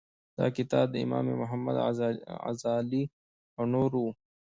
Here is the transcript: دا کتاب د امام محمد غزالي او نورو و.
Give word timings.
دا 0.37 0.45
کتاب 0.57 0.85
د 0.91 0.95
امام 1.05 1.25
محمد 1.41 1.77
غزالي 2.45 3.03
او 3.57 3.63
نورو 3.73 3.99
و. 4.05 4.09